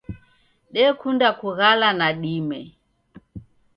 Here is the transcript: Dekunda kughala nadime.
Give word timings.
Dekunda 0.73 1.27
kughala 1.39 1.89
nadime. 1.99 2.61